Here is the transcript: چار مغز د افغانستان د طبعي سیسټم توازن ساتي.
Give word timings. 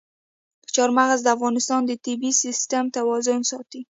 چار 0.75 0.89
مغز 0.97 1.19
د 1.23 1.27
افغانستان 1.35 1.81
د 1.85 1.91
طبعي 2.05 2.31
سیسټم 2.43 2.85
توازن 2.97 3.39
ساتي. 3.51 3.81